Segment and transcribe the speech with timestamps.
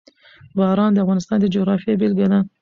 [0.57, 2.39] باران د افغانستان د جغرافیې بېلګه ده.